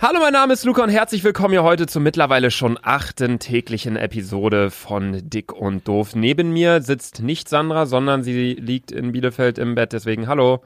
[0.00, 3.96] Hallo, mein Name ist Luca und herzlich willkommen hier heute zur mittlerweile schon achten täglichen
[3.96, 6.14] Episode von Dick und Doof.
[6.14, 10.62] Neben mir sitzt nicht Sandra, sondern sie liegt in Bielefeld im Bett, deswegen hallo.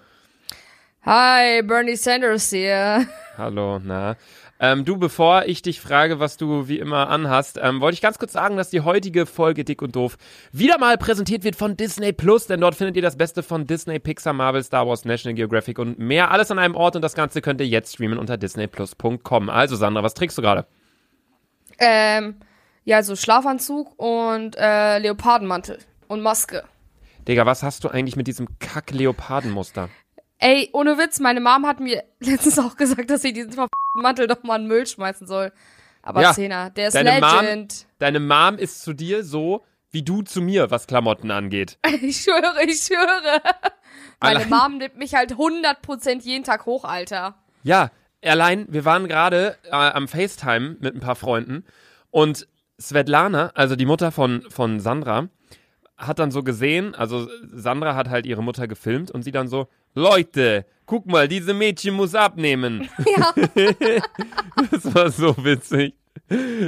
[1.06, 3.06] Hi, Bernie Sanders hier.
[3.38, 4.16] Hallo, na.
[4.64, 8.20] Ähm, du, bevor ich dich frage, was du wie immer anhast, ähm, wollte ich ganz
[8.20, 10.16] kurz sagen, dass die heutige Folge Dick und Doof
[10.52, 13.98] wieder mal präsentiert wird von Disney Plus, denn dort findet ihr das Beste von Disney,
[13.98, 16.30] Pixar, Marvel, Star Wars, National Geographic und mehr.
[16.30, 19.50] Alles an einem Ort und das Ganze könnt ihr jetzt streamen unter disneyplus.com.
[19.50, 20.64] Also, Sandra, was trägst du gerade?
[21.80, 22.36] Ähm,
[22.84, 26.62] ja, so Schlafanzug und äh, Leopardenmantel und Maske.
[27.26, 29.88] Digga, was hast du eigentlich mit diesem Kack-Leopardenmuster?
[30.42, 33.54] Ey, ohne Witz, meine Mom hat mir letztens auch gesagt, dass ich diesen
[33.94, 35.52] Mantel doch mal in den Müll schmeißen soll.
[36.02, 37.86] Aber Ja, Zehner, der ist deine Mom- Legend.
[38.00, 41.78] Deine Mom ist zu dir so, wie du zu mir, was Klamotten angeht.
[42.02, 43.40] Ich schwöre, ich schwöre.
[44.20, 47.36] Meine Allein- Mom nimmt mich halt 100% jeden Tag hoch, Alter.
[47.62, 47.90] Ja,
[48.24, 51.64] allein, wir waren gerade äh, am FaceTime mit ein paar Freunden
[52.10, 52.48] und
[52.80, 55.28] Svetlana, also die Mutter von, von Sandra,
[56.02, 59.68] hat dann so gesehen, also Sandra hat halt ihre Mutter gefilmt und sie dann so,
[59.94, 62.88] Leute, guck mal, diese Mädchen muss abnehmen.
[63.16, 63.32] Ja.
[64.70, 65.94] Das war so witzig.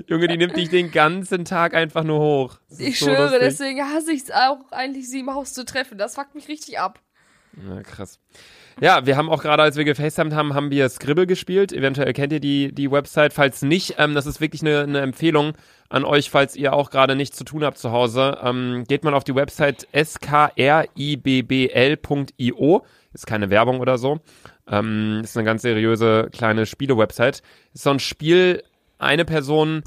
[0.09, 2.59] Junge, die nimmt dich den ganzen Tag einfach nur hoch.
[2.79, 3.41] Ich so schwöre, lustig.
[3.41, 5.97] deswegen hasse ich es auch eigentlich, sie im Haus zu treffen.
[5.97, 7.01] Das fuckt mich richtig ab.
[7.69, 8.19] Ja, krass.
[8.81, 11.73] Ja, wir haben auch gerade, als wir gefacetimed haben, haben wir Scribble gespielt.
[11.73, 13.33] Eventuell kennt ihr die, die Website.
[13.33, 15.53] Falls nicht, ähm, das ist wirklich eine, eine Empfehlung
[15.89, 18.39] an euch, falls ihr auch gerade nichts zu tun habt zu Hause.
[18.43, 20.87] Ähm, geht mal auf die Website skribbl.io.
[23.13, 24.21] Ist keine Werbung oder so.
[24.69, 27.43] Ähm, ist eine ganz seriöse kleine Spiele-Website.
[27.73, 28.65] Ist so ein Spiel,
[28.99, 29.85] eine Person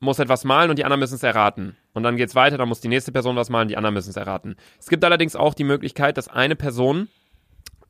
[0.00, 1.76] muss etwas malen und die anderen müssen es erraten.
[1.92, 4.16] Und dann geht's weiter, dann muss die nächste Person was malen, die anderen müssen es
[4.16, 4.56] erraten.
[4.78, 7.08] Es gibt allerdings auch die Möglichkeit, dass eine Person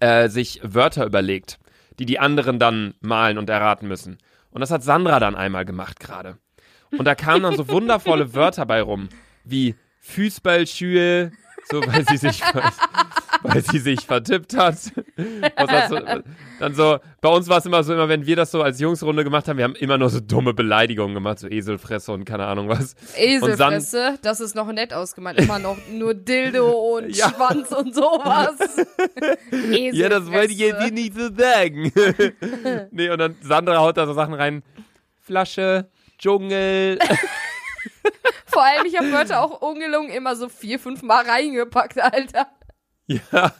[0.00, 1.58] äh, sich Wörter überlegt,
[1.98, 4.18] die die anderen dann malen und erraten müssen.
[4.50, 6.38] Und das hat Sandra dann einmal gemacht gerade.
[6.96, 9.08] Und da kamen dann so wundervolle Wörter bei rum,
[9.44, 11.32] wie Fußballschuhe,
[11.70, 12.40] so weil sie sich
[13.42, 14.76] weil sie sich vertippt hat.
[16.60, 19.24] Dann so, bei uns war es immer so, immer wenn wir das so als Jungsrunde
[19.24, 22.68] gemacht haben, wir haben immer nur so dumme Beleidigungen gemacht, so Eselfresse und keine Ahnung
[22.68, 22.94] was.
[23.16, 25.38] Eselfresse, das ist noch nett ausgemalt.
[25.38, 27.30] Immer noch nur Dildo und Ja.
[27.30, 28.56] Schwanz und sowas.
[29.50, 29.88] Eselfresse.
[29.98, 31.92] Ja, das wollte ich jetzt nicht so sagen.
[32.90, 34.62] nee, und dann Sandra haut da so Sachen rein.
[35.20, 35.88] Flasche,
[36.18, 36.98] Dschungel.
[38.46, 42.46] Vor allem, ich habe Wörter auch ungelungen immer so vier, fünf Mal reingepackt, Alter.
[43.32, 43.52] ja,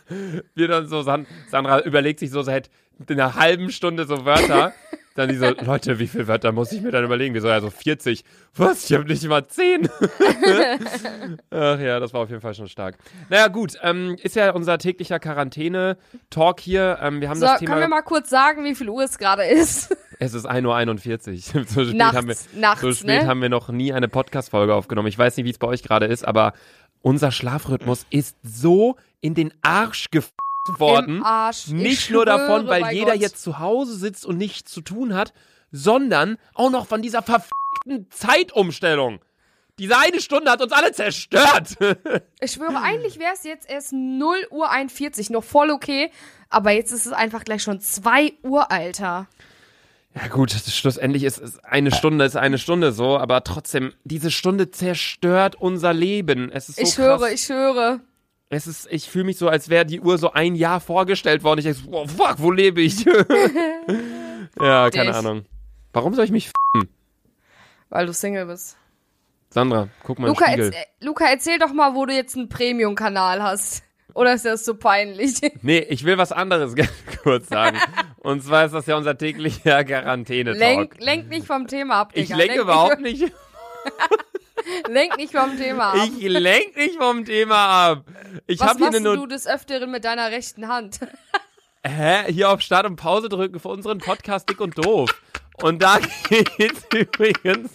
[0.54, 2.70] wir dann so, San Sandra überlegt sich so seit
[3.08, 4.72] einer halben Stunde so Wörter.
[5.14, 7.34] Dann die so, Leute, wie viele Wörter muss ich mir dann überlegen?
[7.34, 8.22] Wir so, ja, so 40.
[8.54, 8.84] Was?
[8.84, 9.88] Ich habe nicht mal 10.
[11.50, 12.96] Ach ja, das war auf jeden Fall schon stark.
[13.28, 17.00] Naja, gut, ähm, ist ja unser täglicher Quarantäne-Talk hier.
[17.02, 17.80] Ähm, wir haben So, das können Thema.
[17.80, 19.96] wir mal kurz sagen, wie viel Uhr es gerade ist?
[20.20, 21.64] Es ist 1.41 Uhr.
[21.64, 23.26] so spät, Nachts, haben wir, nachts, so spät ne?
[23.26, 25.08] haben wir noch nie eine Podcast-Folge aufgenommen.
[25.08, 26.52] Ich weiß nicht, wie es bei euch gerade ist, aber
[27.02, 30.32] unser Schlafrhythmus ist so in den Arsch gef
[30.76, 31.16] worden.
[31.18, 31.68] Im Arsch.
[31.68, 33.22] Ich Nicht nur davon, weil bei jeder Gott.
[33.22, 35.32] jetzt zu Hause sitzt und nichts zu tun hat,
[35.72, 39.20] sondern auch noch von dieser verfickten Zeitumstellung.
[39.78, 41.76] Diese eine Stunde hat uns alle zerstört.
[42.40, 46.10] Ich schwöre, eigentlich wäre es jetzt erst 0 Uhr 41, noch voll okay.
[46.50, 49.28] Aber jetzt ist es einfach gleich schon 2 Uhr, Alter.
[50.14, 54.70] Ja gut, schlussendlich ist es eine Stunde ist eine Stunde so, aber trotzdem, diese Stunde
[54.70, 56.50] zerstört unser Leben.
[56.50, 57.20] Es ist so ich krass.
[57.20, 58.00] höre, ich höre.
[58.50, 61.58] Es ist, ich fühle mich so, als wäre die Uhr so ein Jahr vorgestellt worden.
[61.58, 63.04] Ich denke, so, oh, fuck, wo lebe ich?
[64.60, 65.14] ja, keine Dich.
[65.14, 65.44] Ahnung.
[65.92, 66.88] Warum soll ich mich f***en?
[67.90, 68.76] Weil du Single bist.
[69.50, 70.72] Sandra, guck mal Luca, im Spiegel.
[70.72, 73.82] erz äh, Luca, erzähl doch mal, wo du jetzt einen Premium-Kanal hast.
[74.18, 75.34] Oder ist das so peinlich?
[75.62, 76.90] Nee, ich will was anderes ganz
[77.22, 77.78] kurz sagen.
[78.16, 80.58] Und zwar ist das ja unser täglicher Quarantäne-Talk.
[80.58, 82.36] lenk, lenk nicht vom Thema ab, ich Digga.
[82.36, 83.34] lenke lenk überhaupt nicht, nicht.
[84.88, 86.08] Lenk nicht vom Thema ab.
[86.18, 88.04] Ich lenk nicht vom Thema ab.
[88.48, 90.98] Ich Was machst du des Öfteren mit deiner rechten Hand?
[91.86, 92.32] Hä?
[92.32, 95.10] Hier auf Start und Pause drücken für unseren Podcast Dick und Doof.
[95.62, 95.98] Und da
[96.28, 97.70] geht's übrigens.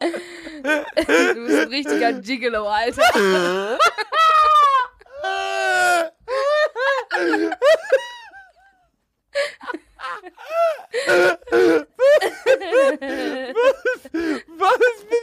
[0.00, 3.02] Du bist ein richtiger Gigolo, Alter.
[14.58, 14.78] Was
[15.08, 15.18] bin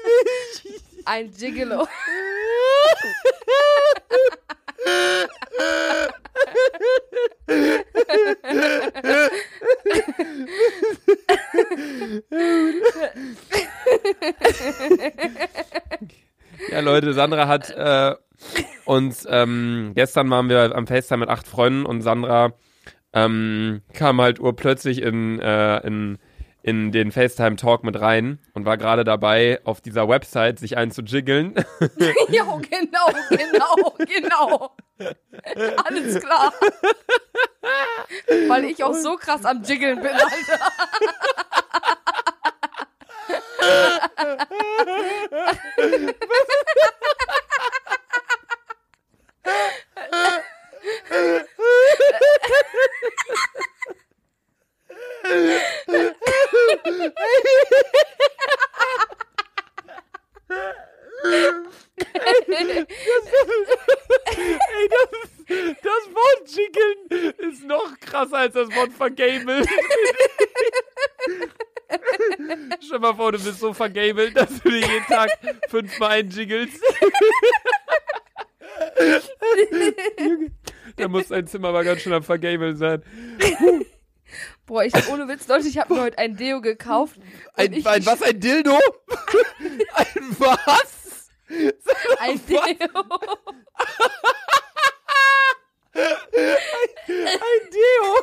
[0.63, 1.04] ich?
[1.15, 1.87] Ein Gigolo.
[16.69, 18.15] Ja, Leute, Sandra hat äh,
[18.83, 22.51] uns, ähm, gestern waren wir am FaceTime mit acht Freunden und Sandra
[23.13, 26.17] ähm, kam halt urplötzlich in, äh, in,
[26.65, 31.53] in den FaceTime-Talk mit rein und war gerade dabei, auf dieser Website sich einzujiggeln.
[32.29, 32.59] ja, genau,
[33.29, 34.75] genau, genau.
[35.85, 36.51] Alles klar.
[38.47, 40.59] Weil ich auch so krass am Jiggeln bin, Alter.
[61.97, 62.85] Ey,
[64.89, 67.07] das, ist, das Wort jiggeln
[67.49, 69.67] ist noch krasser als das Wort vergabelt.
[72.85, 75.29] Stell mal vor, du bist so vergabelt, dass du dir jeden Tag
[75.69, 76.83] fünfmal einjiggelst.
[80.19, 80.51] Junge,
[80.95, 83.03] da muss dein Zimmer aber ganz schön am Vergabeln sein.
[84.65, 87.19] Boah, ich ohne Witz, Leute, ich habe mir heute ein Deo gekauft.
[87.53, 88.71] Ein, ich, ein was, ein Dildo?
[89.93, 91.29] ein was?
[92.19, 92.63] Ein Deo.
[95.95, 98.15] Ein Deo?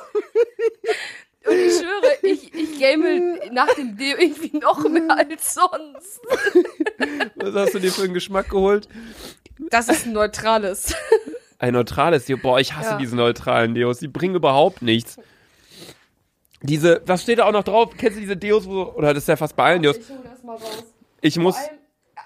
[1.45, 6.21] Und ich schwöre, ich, ich game nach dem Deo irgendwie noch mehr als sonst.
[7.37, 8.89] Was hast du dir für einen Geschmack geholt?
[9.71, 10.95] Das ist ein neutrales.
[11.59, 12.37] Ein neutrales Deo.
[12.37, 12.97] Boah, ich hasse Ja.
[12.99, 13.99] diese neutralen Deos.
[13.99, 15.17] Die bringen überhaupt nichts.
[16.63, 17.91] Diese, was steht da auch noch drauf?
[17.97, 19.97] Kennst du diese Deos, wo, oder das ist ja fast bei allen Deos.
[19.99, 20.85] Ich hol das mal raus.
[21.21, 21.57] Ich muss,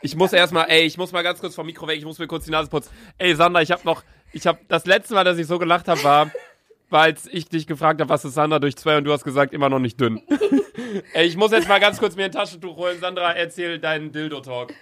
[0.03, 2.27] ich muss erstmal, ey, ich muss mal ganz kurz vom Mikro weg, ich muss mir
[2.27, 2.91] kurz die Nase putzen.
[3.19, 4.03] Ey, Sandra, ich hab noch,
[4.33, 6.31] ich hab, das letzte Mal, dass ich so gelacht habe, war,
[7.01, 9.69] als ich dich gefragt habe, was ist Sandra durch zwei und du hast gesagt, immer
[9.69, 10.21] noch nicht dünn.
[11.15, 12.99] ey, ich muss jetzt mal ganz kurz mir ein Taschentuch holen.
[13.01, 14.73] Sandra, erzähl deinen Dildo-Talk.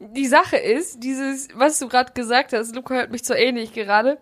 [0.00, 4.18] Die Sache ist, dieses, was du gerade gesagt hast, Luca hört mich zwar ähnlich gerade,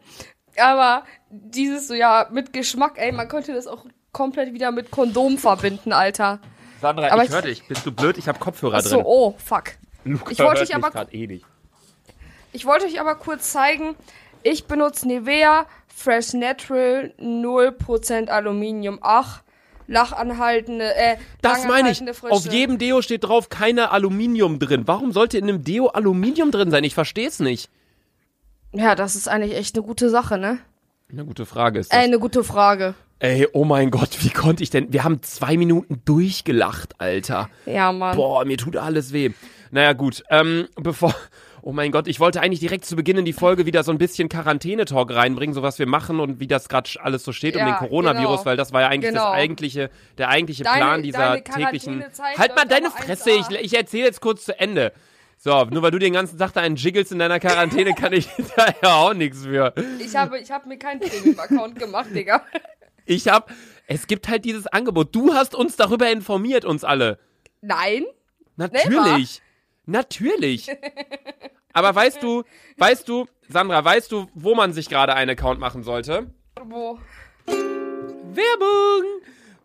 [0.57, 5.39] aber dieses so, ja, mit Geschmack, ey, man könnte das auch komplett wieder mit Kondom
[5.39, 6.41] verbinden, Alter.
[6.81, 7.67] Sandra, Aber ich ich- hör dich.
[7.69, 8.19] Bist du blöd?
[8.19, 9.05] Ich hab Kopfhörer Ach so, drin.
[9.07, 9.65] oh, fuck.
[10.05, 11.45] Luca ich wollte hört dich aber- eh nicht.
[12.53, 13.95] Ich wollte euch aber kurz zeigen,
[14.43, 15.67] ich benutze Nivea
[16.03, 18.99] Fresh Natural 0% Aluminium.
[19.03, 19.43] Ach,
[19.87, 21.99] lachanhaltende, äh, Das meine ich.
[21.99, 22.31] Frische.
[22.33, 24.83] Auf jedem Deo steht drauf, keine Aluminium drin.
[24.87, 26.85] Warum sollte in einem Deo Aluminium drin sein?
[26.85, 27.69] Ich verstehe es nicht.
[28.73, 30.59] Ja, das ist eigentlich echt eine gute Sache, ne?
[31.13, 32.05] Eine gute Frage ist Äh, das.
[32.07, 32.95] eine gute Frage.
[33.19, 34.93] Ey, oh mein Gott, wie konnte ich denn?
[34.95, 37.51] Wir haben zwei Minuten durchgelacht, Alter.
[37.67, 38.17] Ja, Mann.
[38.17, 39.33] Boah, mir tut alles weh.
[39.71, 40.25] Naja, gut.
[40.31, 41.15] Ähm, bevor.
[41.63, 43.99] Oh mein Gott, ich wollte eigentlich direkt zu Beginn in die Folge wieder so ein
[43.99, 47.61] bisschen Quarantäne-Talk reinbringen, so was wir machen und wie das gerade alles so steht um
[47.61, 48.45] Ja, den Coronavirus, genau.
[48.47, 49.25] weil das war ja eigentlich Genau.
[49.27, 52.05] das eigentliche, der eigentliche Deine- Plan dieser täglichen.
[52.39, 53.61] Halt mal deine Fresse, ich, 1A.
[53.61, 54.93] ich erzähle jetzt kurz zu Ende.
[55.37, 58.29] So, nur weil du den ganzen Tag da einen jiggelst in deiner Quarantäne, kann ich
[58.57, 59.73] da ja auch nichts für.
[59.99, 62.43] Ich habe, ich habe mir keinen Premium-Account gemacht, Digga.
[63.07, 63.51] Ich hab,
[63.89, 65.15] es gibt halt dieses Angebot.
[65.17, 67.19] Du hast uns darüber informiert, uns alle.
[67.61, 68.05] Nein?
[68.57, 69.41] Natürlich.
[69.91, 70.69] Natürlich.
[71.73, 72.45] Aber weißt du,
[72.79, 76.33] weißt du, Sandra, weißt du, wo man sich gerade einen Account machen sollte?
[76.65, 76.99] Wo?
[77.47, 79.21] Werbung!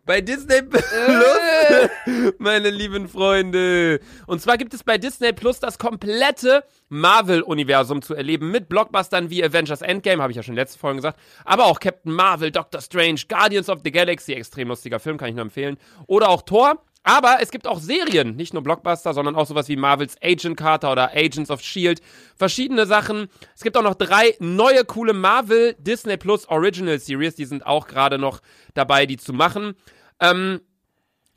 [0.06, 0.84] Bei Disney Plus,
[2.38, 4.00] meine lieben Freunde.
[4.28, 9.44] Und zwar gibt es bei Disney Plus das komplette Marvel-Universum zu erleben mit Blockbustern wie
[9.44, 12.82] Avengers Endgame, habe ich ja schon in letzten Folgen gesagt, aber auch Captain Marvel, Doctor
[12.82, 16.85] Strange, Guardians of the Galaxy, extrem lustiger Film, kann ich nur empfehlen, oder auch Thor.
[17.08, 20.92] Aber es gibt auch Serien, nicht nur Blockbuster, sondern auch sowas wie Marvels Agent Carter
[20.92, 22.02] oder Agents of Shield.
[22.36, 23.28] Verschiedene Sachen.
[23.56, 27.36] Es gibt auch noch drei neue coole Marvel Disney Plus Original Series.
[27.36, 28.42] Die sind auch gerade noch
[28.74, 29.76] dabei, die zu machen.
[30.20, 30.62] Ähm,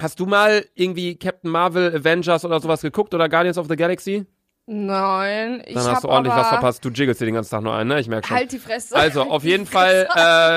[0.00, 4.24] hast du mal irgendwie Captain Marvel, Avengers oder sowas geguckt oder Guardians of the Galaxy?
[4.64, 5.62] Nein.
[5.66, 6.82] Ich Dann hast du ordentlich was verpasst.
[6.82, 8.00] Du jiggelst dir den ganzen Tag nur ein, ne?
[8.00, 8.36] Ich merke schon.
[8.38, 8.96] Halt die Fresse.
[8.96, 10.08] Also, auf jeden Fall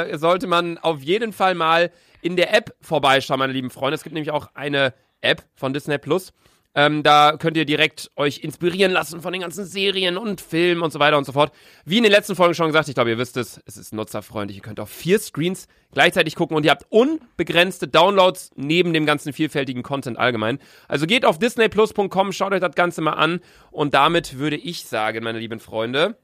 [0.09, 3.95] äh, sollte man auf jeden Fall mal in der App vorbeischauen, meine lieben Freunde.
[3.95, 6.33] Es gibt nämlich auch eine App von Disney Plus.
[6.73, 10.93] Ähm, da könnt ihr direkt euch inspirieren lassen von den ganzen Serien und Filmen und
[10.93, 11.51] so weiter und so fort.
[11.83, 14.57] Wie in den letzten Folgen schon gesagt, ich glaube, ihr wisst es, es ist nutzerfreundlich.
[14.57, 19.33] Ihr könnt auf vier Screens gleichzeitig gucken und ihr habt unbegrenzte Downloads neben dem ganzen
[19.33, 20.59] vielfältigen Content allgemein.
[20.87, 25.25] Also geht auf disneyplus.com, schaut euch das Ganze mal an und damit würde ich sagen,
[25.25, 26.15] meine lieben Freunde,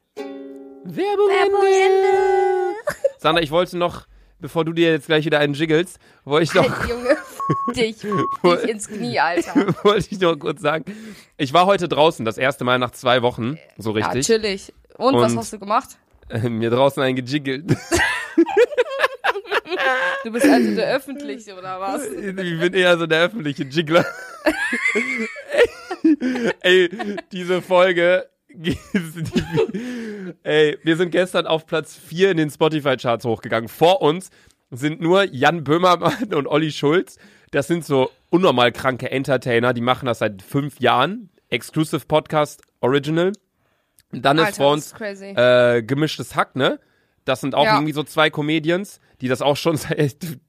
[0.85, 2.75] Werbung, Ende.
[3.17, 4.07] Sandra, ich wollte noch,
[4.39, 7.17] bevor du dir jetzt gleich wieder einen jiggelst, wollte ich noch, Halt, Junge,
[7.75, 7.97] dich,
[8.43, 9.73] dich ins Knie, Alter.
[9.83, 10.85] wollte ich noch kurz sagen,
[11.37, 14.73] ich war heute draußen, das erste Mal nach zwei Wochen, so Ja, richtig, chillig.
[14.97, 15.89] Und, was Und- hast du gemacht?
[16.43, 17.65] mir draußen einen gejiggelt.
[20.23, 22.05] Du bist also der Öffentliche, oder was?
[22.05, 24.05] Ich bin eher so der öffentliche Jiggler.
[26.61, 26.89] Ey,
[27.31, 28.29] diese Folge.
[30.43, 33.69] Ey, wir sind gestern auf Platz 4 in den Spotify-Charts hochgegangen.
[33.69, 34.29] Vor uns
[34.71, 37.17] sind nur Jan Böhmermann und Olli Schulz.
[37.57, 41.31] Das sind so unnormal kranke Entertainer, die machen das seit fünf Jahren.
[41.49, 43.31] Exclusive Podcast Original.
[44.11, 46.79] Dann ist Alter, vor das uns ist äh, gemischtes Hack, ne?
[47.25, 47.73] Das sind auch Ja.
[47.73, 49.97] irgendwie so zwei Comedians, die das auch schon seit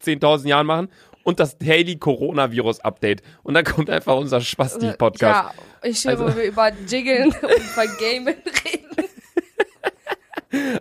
[0.05, 0.91] 10.000 Jahren machen.
[1.23, 3.23] Und das Daily Coronavirus Update.
[3.43, 5.55] Und dann kommt einfach unser Spasti-Podcast.
[5.55, 8.35] Ja, ich höre, Also- wo wir über Jiggeln und über Gamen
[8.67, 9.09] reden.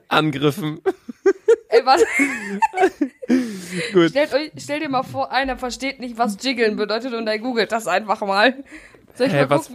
[0.10, 0.82] Angriffen.
[1.70, 2.02] Ey, was?
[3.94, 4.10] Gut.
[4.12, 7.72] Stellt euch, stell dir mal vor, einer versteht nicht, was Jiggeln bedeutet und er googelt
[7.72, 8.64] das einfach mal.
[9.16, 9.72] Soll ich Hä, mal was-?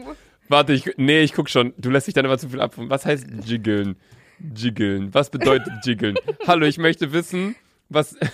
[0.49, 1.73] Warte, ich, nee, ich guck schon.
[1.79, 2.75] Du lässt dich dann immer zu viel ab.
[2.77, 3.97] Was heißt jiggeln?
[4.55, 5.15] Jiggeln.
[5.15, 6.17] Was bedeutet jiggeln?
[6.47, 7.55] Hallo, ich möchte wissen,
[7.89, 8.17] was.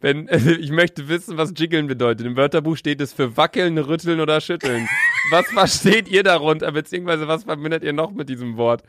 [0.00, 2.24] Wenn, ich möchte wissen, was jiggeln bedeutet.
[2.26, 4.88] Im Wörterbuch steht es für wackeln, rütteln oder schütteln.
[5.30, 6.70] Was versteht ihr darunter?
[6.70, 8.84] Beziehungsweise was verbindet ihr noch mit diesem Wort?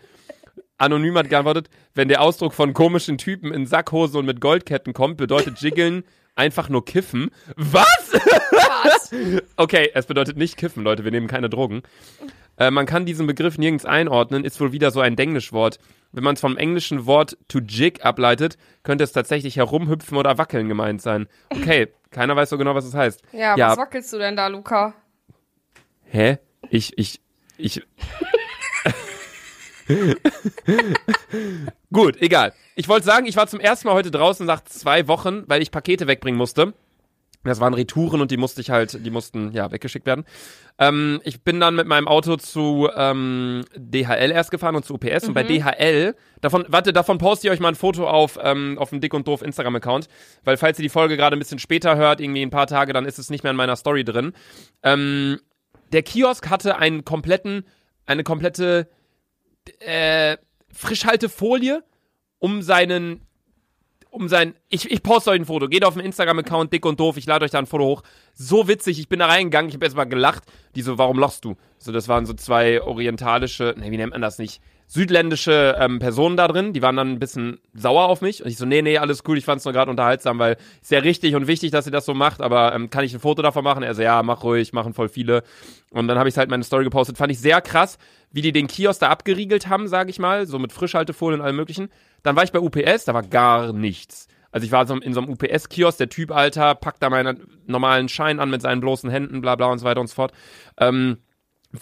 [0.77, 5.17] Anonym hat geantwortet, wenn der Ausdruck von komischen Typen in Sackhose und mit Goldketten kommt,
[5.17, 6.03] bedeutet jiggeln
[6.35, 7.31] einfach nur kiffen.
[7.55, 8.11] Was?
[8.13, 9.11] Was?
[9.55, 11.81] Okay, es bedeutet nicht kiffen, Leute, wir nehmen keine Drogen.
[12.57, 15.79] Äh, man kann diesen Begriff nirgends einordnen, ist wohl wieder so ein Denglischwort.
[16.11, 20.67] Wenn man es vom englischen Wort to jig ableitet, könnte es tatsächlich herumhüpfen oder wackeln
[20.67, 21.27] gemeint sein.
[21.49, 23.21] Okay, keiner weiß so genau, was es heißt.
[23.33, 23.69] Ja, Ja.
[23.71, 24.93] was wackelst du denn da, Luca?
[26.05, 26.37] Hä?
[26.69, 27.19] Ich, ich,
[27.57, 27.81] ich.
[31.91, 32.53] Gut, egal.
[32.75, 35.72] Ich wollte sagen, ich war zum ersten Mal heute draußen nach zwei Wochen, weil ich
[35.72, 36.74] Pakete wegbringen musste.
[37.44, 40.25] Das waren Retouren und die musste ich halt, die mussten ja weggeschickt werden.
[40.79, 45.27] Ähm, ich bin dann mit meinem Auto zu ähm, DHL erst gefahren und zu UPS
[45.27, 48.89] und bei DHL, davon, warte, davon poste ich euch mal ein Foto auf, ähm, auf
[48.89, 50.08] dem Dick und Doof Instagram-Account,
[50.44, 53.06] weil falls ihr die Folge gerade ein bisschen später hört, irgendwie ein paar Tage, dann
[53.06, 54.34] ist es nicht mehr in meiner Story drin.
[54.84, 55.39] Ähm,
[55.94, 57.65] der Kiosk hatte einen kompletten,
[58.06, 58.89] eine komplette
[59.81, 60.38] äh,
[60.74, 61.83] Frischhaltefolie
[62.39, 63.21] um seinen,
[64.09, 67.17] um sein, ich, ich poste euch ein Foto, geht auf den Instagram-Account dick und doof,
[67.17, 68.03] ich lade euch da ein Foto hoch.
[68.33, 70.43] So witzig, ich bin da reingegangen, ich habe erstmal gelacht.
[70.75, 71.55] Die so, warum lachst du?
[71.77, 74.62] So, das waren so zwei orientalische, ne, wie nennt man das nicht?
[74.89, 78.41] Südländische ähm, Personen da drin, die waren dann ein bisschen sauer auf mich.
[78.41, 81.00] Und ich so, nee, nee, alles cool, ich fand's nur gerade unterhaltsam, weil ist ja
[81.00, 83.65] richtig und wichtig, dass ihr das so macht, aber ähm, kann ich ein Foto davon
[83.65, 83.84] machen?
[83.84, 85.44] Er so, ja, mach ruhig, machen voll viele.
[85.91, 87.17] Und dann habe ich halt meine Story gepostet.
[87.17, 87.98] Fand ich sehr krass,
[88.32, 91.58] wie die den Kiosk da abgeriegelt haben, sage ich mal, so mit Frischhaltefolien und allem
[91.58, 91.89] möglichen.
[92.24, 94.27] Dann war ich bei UPS, da war gar nichts.
[94.51, 98.08] Also ich war so in so einem UPS-Kiosk, der Typ, Alter, packt da meinen normalen
[98.08, 100.32] Schein an mit seinen bloßen Händen, bla bla und so weiter und so fort.
[100.79, 101.17] Ähm,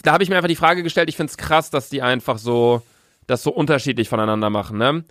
[0.02, 2.82] da habe ich mir einfach die Frage gestellt, ich find's krass, dass die einfach so
[3.27, 5.03] das so unterschiedlich voneinander machen, ne?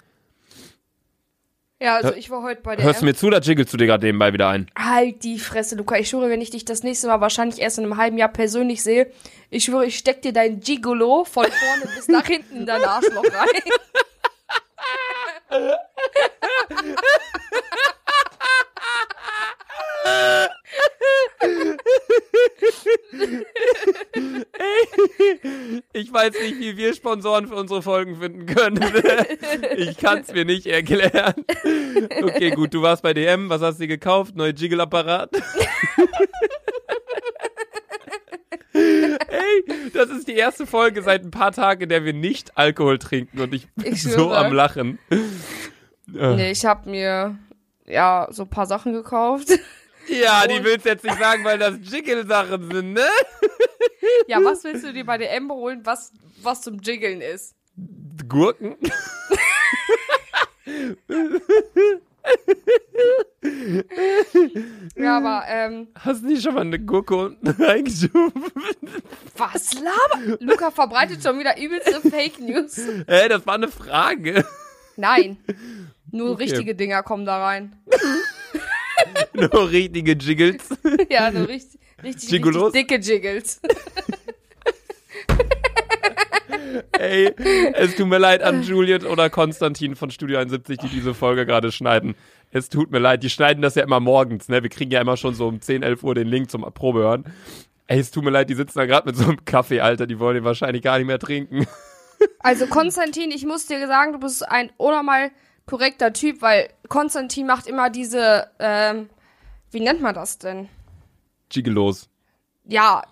[1.80, 3.87] Ja, also ich war heute bei der Hörst du mir zu, da jiggelst du dir
[3.87, 4.71] gerade nebenbei wieder ein?
[4.78, 5.99] Halt die Fresse, Luca.
[5.99, 8.83] Ich schwöre, wenn ich dich das nächste Mal wahrscheinlich erst in einem halben Jahr persönlich
[8.83, 9.11] sehe,
[9.50, 13.25] ich schwöre, ich steck dir dein Gigolo von vorne bis nach hinten in dein Arschloch
[13.25, 13.62] rein.
[25.93, 28.81] Ich weiß nicht, wie wir Sponsoren für unsere Folgen finden können.
[29.77, 31.35] Ich kann's mir nicht erklären.
[32.23, 34.37] Okay, gut, du warst bei DM, was hast du dir gekauft?
[34.37, 35.31] Neue Jiggle-Apparat?
[38.73, 42.99] Ey, das ist die erste Folge seit ein paar Tagen, in der wir nicht Alkohol
[42.99, 44.99] trinken und ich bin Ich so am Lachen.
[46.07, 47.39] nee, ich hab mir,
[47.87, 49.49] ja, so ein paar Sachen gekauft.
[50.08, 53.06] Ja, die Und- willst du jetzt nicht sagen, weil das Jiggle-Sachen sind, ne?
[54.28, 57.54] Ja, was willst du dir bei DM holen, was, was zum Jiggeln ist?
[58.28, 58.76] Gurken?
[64.96, 68.44] Ja, aber, ähm, Hast du nicht schon mal eine Gurke unten reingeschoben?
[69.37, 70.37] was laber?
[70.40, 72.76] Luca verbreitet schon wieder übelste Fake News.
[73.06, 74.44] Hä, das war eine Frage.
[74.96, 75.38] Nein.
[76.11, 76.44] Nur Okay.
[76.44, 77.76] richtige Dinger kommen da rein.
[79.33, 80.69] Nur richtige Jiggles.
[81.11, 82.73] Ja, so richtig, richtig, Gigolos?
[82.75, 83.61] richtig dicke Jiggles.
[86.99, 87.33] Ey,
[87.75, 91.71] es tut mir leid an Juliet oder Konstantin von Studio 71, die diese Folge gerade
[91.71, 92.16] schneiden.
[92.50, 94.62] Es tut mir leid, die schneiden das ja immer morgens, ne?
[94.62, 97.25] Wir kriegen ja immer schon so um 10, 11 Uhr den Link zum Probe hören.
[97.87, 100.19] Ey, es tut mir leid, die sitzen da gerade mit so einem Kaffee, Alter, die
[100.19, 101.66] wollen den wahrscheinlich gar nicht mehr trinken.
[102.40, 105.31] Also Konstantin, ich muss dir sagen, du bist ein unnormal
[105.66, 109.09] korrekter Typ, weil Konstantin macht immer diese, ähm,
[109.75, 110.69] wie nennt man das denn?
[111.49, 112.09] Gigelos.
[112.66, 113.02] Ja,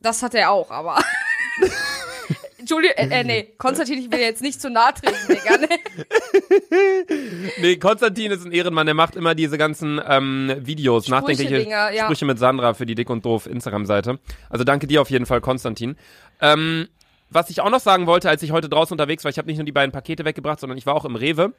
[0.00, 0.98] das hat er auch, aber.
[2.58, 5.68] Entschuldigung, äh, äh, nee, Konstantin, ich will jetzt nicht zu nahe treten, Digga, ne?
[7.60, 12.04] Nee, Konstantin ist ein Ehrenmann, der macht immer diese ganzen ähm, Videos, nachdenkliche Dinger, ja.
[12.04, 14.18] Sprüche mit Sandra für die Dick und Doof Instagram-Seite.
[14.50, 15.96] Also danke dir auf jeden Fall, Konstantin.
[16.42, 16.88] Ähm,
[17.30, 19.56] was ich auch noch sagen wollte, als ich heute draußen unterwegs war, ich habe nicht
[19.56, 21.54] nur die beiden Pakete weggebracht, sondern ich war auch im Rewe.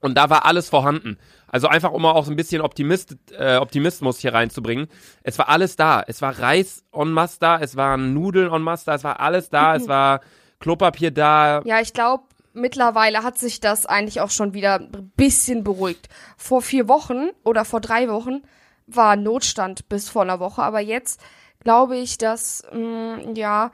[0.00, 1.18] Und da war alles vorhanden.
[1.46, 4.88] Also einfach, um auch so ein bisschen Optimist, äh, Optimismus hier reinzubringen.
[5.22, 6.02] Es war alles da.
[6.06, 9.50] Es war Reis en masse da, es waren Nudeln en masse da, es war alles
[9.50, 10.20] da, es war
[10.60, 11.62] Klopapier da.
[11.64, 16.08] Ja, ich glaube, mittlerweile hat sich das eigentlich auch schon wieder ein bisschen beruhigt.
[16.36, 18.42] Vor vier Wochen oder vor drei Wochen
[18.86, 21.20] war Notstand bis vor einer Woche, aber jetzt
[21.62, 23.70] glaube ich, dass, mh, ja,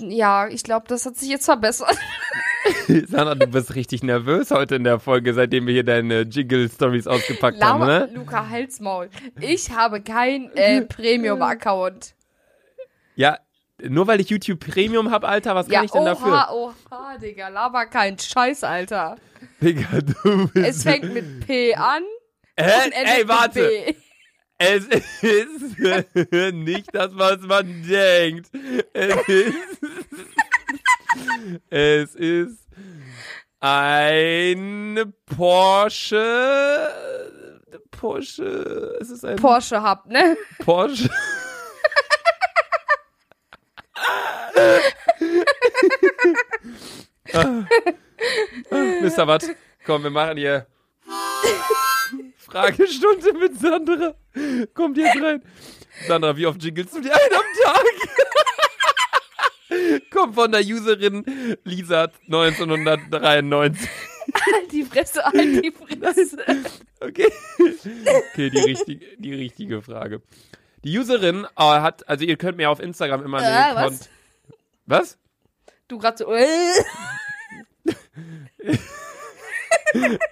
[0.00, 1.96] ja, ich glaube, das hat sich jetzt verbessert.
[3.08, 7.62] Sandra, du bist richtig nervös heute in der Folge, seitdem wir hier deine Jiggle-Stories ausgepackt
[7.62, 8.10] haben, Lama, ne?
[8.14, 9.10] Luca, Halsmaul.
[9.40, 12.14] Ich habe kein äh, Premium-Account.
[13.16, 13.38] Ja,
[13.82, 16.52] nur weil ich YouTube Premium hab, Alter, was kann Ja, ich denn oha, dafür?
[16.52, 19.16] oha, Digga, laber kein Scheiß, Alter.
[19.60, 20.66] Digga, du bist...
[20.66, 22.02] Es fängt mit P an
[22.56, 23.68] endet Ey, warte!
[23.68, 23.94] B.
[24.66, 24.86] Es
[25.22, 25.78] ist
[26.54, 28.50] nicht das, was man denkt.
[28.92, 29.78] Es ist,
[31.70, 32.58] es ist
[33.60, 36.88] ein Porsche.
[37.90, 38.96] Porsche.
[39.00, 40.36] Es ist ein Porsche Hub, ne?
[40.64, 41.10] Porsche.
[47.32, 47.64] Ah.
[48.70, 49.26] Ah, Mr.
[49.26, 49.44] Watt,
[49.84, 50.66] komm, wir machen hier
[52.54, 54.14] Fragestunde mit Sandra.
[54.74, 55.42] Kommt jetzt rein.
[56.06, 57.84] Sandra, wie oft jingelst du dir einen am Tag?
[60.10, 63.88] Kommt von der Userin Lisa 1993.
[64.34, 66.44] Halt die Fresse, halt die Fresse.
[67.00, 67.30] Okay.
[68.30, 70.22] Okay, die richtige, die richtige Frage.
[70.84, 73.84] Die Userin äh, hat, also ihr könnt mir auf Instagram immer Äh, eine was?
[73.84, 74.08] Kont-
[74.86, 75.18] Was?
[75.88, 76.46] Du grad so, äh.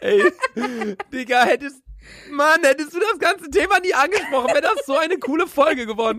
[0.00, 0.32] Ey,
[1.12, 1.82] Digga, hättest,
[2.30, 6.18] Mann, hättest du das ganze Thema nie angesprochen, wäre das so eine coole Folge geworden.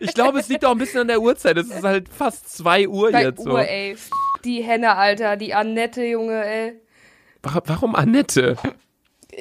[0.00, 1.56] Ich glaube, es liegt auch ein bisschen an der Uhrzeit.
[1.56, 3.50] Es ist halt fast 2 Uhr Bei jetzt so.
[3.50, 3.96] Uhr, ey.
[4.44, 6.80] Die Henne, Alter, die Annette, Junge, ey.
[7.42, 8.56] Wa- Warum Annette?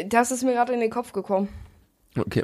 [0.06, 1.50] Das ist mir gerade in den Kopf gekommen.
[2.18, 2.44] Okay.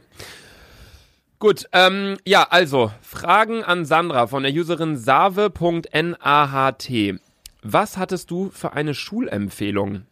[1.40, 6.90] Gut, ähm, ja, also, Fragen an Sandra von der Userin save.naht.
[7.62, 10.06] Was hattest du für eine Schulempfehlung?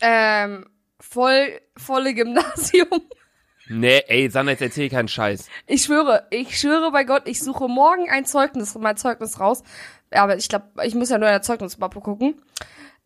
[0.00, 0.66] Ähm,
[1.00, 2.88] voll, volle Gymnasium.
[3.70, 5.46] Nee, ey, Sandra, jetzt erzähl keinen Scheiß.
[5.66, 9.62] Ich schwöre, ich schwöre bei Gott, ich suche morgen ein Zeugnis, mein Zeugnis raus.
[10.10, 12.40] Aber ich glaube, ich muss ja nur in der Zeugnismappe gucken.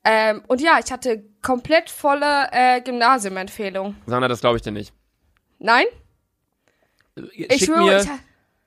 [0.05, 3.97] Ähm, und ja, ich hatte komplett volle äh, Gymnasiumempfehlung.
[4.07, 4.93] Sandra, das glaube ich dir nicht.
[5.59, 5.85] Nein?
[7.33, 8.01] Ich schick schwöre, mir,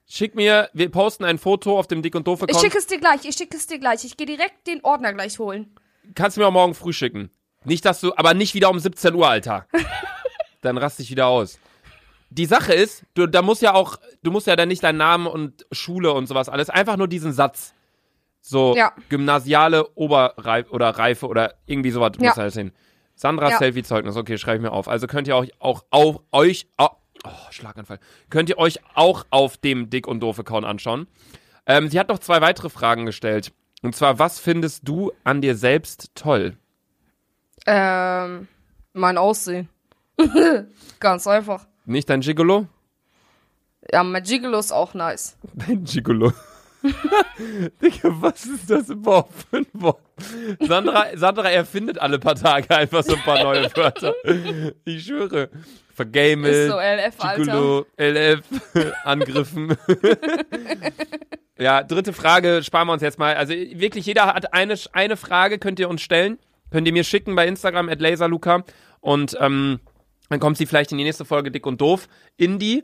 [0.06, 2.64] ich, schick mir, wir posten ein Foto auf dem Dick und Doof ich Account.
[2.64, 4.04] schicke es dir gleich, ich schicke es dir gleich.
[4.04, 5.74] Ich gehe direkt den Ordner gleich holen.
[6.14, 7.32] Kannst du mir auch morgen früh schicken.
[7.66, 9.66] Nicht, dass du, aber nicht wieder um 17 Uhr, Alter.
[10.62, 11.60] Dann rast dich wieder aus.
[12.30, 15.28] Die Sache ist, du, da muss ja auch, du musst ja dann nicht deinen Namen
[15.28, 17.74] und Schule und sowas alles, einfach nur diesen Satz.
[18.42, 18.94] So, Ja.
[19.10, 22.30] gymnasiale Oberreife oder Reife oder irgendwie sowas Ja.
[22.30, 22.72] muss halt hin.
[23.16, 23.58] Sandras Ja.
[23.60, 24.88] Selfie-Zeugnis, okay, schreibe ich mir auf.
[24.88, 28.00] Also könnt ihr euch auch auf euch, au- oh, Schlaganfall,
[28.30, 31.08] könnt ihr euch auch auf dem Dick und Doof-Account anschauen.
[31.68, 33.54] Ähm, sie hat noch zwei weitere Fragen gestellt.
[33.84, 36.58] Und zwar, was findest du an dir selbst toll?
[37.66, 38.48] Ähm,
[38.94, 39.70] mein Aussehen.
[41.00, 41.66] Ganz einfach.
[41.86, 42.68] Nicht dein Gigolo?
[43.92, 45.38] Ja, mein Gigolo ist auch nice.
[45.54, 46.34] Dein Gigolo.
[47.82, 50.00] Digga, was ist das überhaupt für ein Wort?
[50.60, 54.14] Sandra, Sandra erfindet alle paar Tage einfach so ein paar neue Wörter.
[54.86, 55.50] Ich schwöre.
[55.94, 57.36] Vergamel, Ist so LF.
[57.38, 58.42] Gigolo, LF,
[59.04, 59.76] Angriffen.
[61.58, 63.36] ja, dritte Frage sparen wir uns jetzt mal.
[63.36, 66.38] Also wirklich, jeder hat eine, eine Frage, könnt ihr uns stellen.
[66.76, 68.66] Könnt ihr mir schicken bei Instagram at laserluca.
[69.00, 69.80] Und ähm,
[70.28, 72.84] dann kommt sie vielleicht in die nächste Folge Dick und Doof in die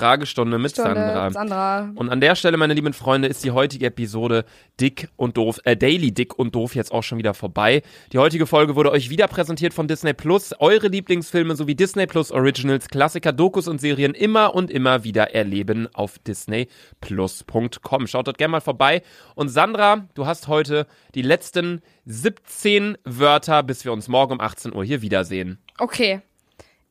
[0.00, 1.30] Fragestunde mit Sandra.
[1.30, 1.90] Sandra.
[1.94, 4.46] Und an der Stelle, meine lieben Freunde, ist die heutige Episode
[4.80, 7.82] Dick und Doof, äh, Daily Dick und Doof jetzt auch schon wieder vorbei.
[8.12, 10.54] Die heutige Folge wurde euch wieder präsentiert von Disney Plus.
[10.58, 15.86] Eure Lieblingsfilme sowie Disney Plus Originals, Klassiker, Dokus und Serien immer und immer wieder erleben
[15.92, 18.06] auf disneyplus.com.
[18.06, 19.02] Schaut dort gerne mal vorbei.
[19.34, 24.74] Und Sandra, du hast heute die letzten 17 Wörter, bis wir uns morgen um 18
[24.74, 25.58] Uhr hier wiedersehen.
[25.78, 26.22] Okay.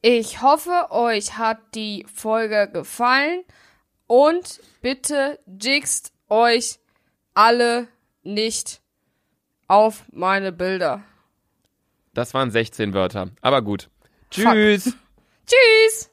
[0.02, 3.44] Ich hoffe, euch hat die Folge gefallen
[4.08, 6.80] und bitte jixt euch
[7.34, 7.90] alle
[8.24, 8.82] nicht
[9.68, 11.04] auf meine Bilder.
[12.14, 13.30] Das waren 16 Wörter.
[13.42, 13.90] Aber gut.
[14.32, 14.94] Tschüss.
[15.46, 16.10] Tschüss!